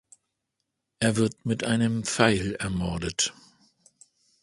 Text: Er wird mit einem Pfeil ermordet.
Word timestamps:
Er 0.99 1.15
wird 1.15 1.45
mit 1.45 1.63
einem 1.63 2.03
Pfeil 2.03 2.55
ermordet. 2.55 3.33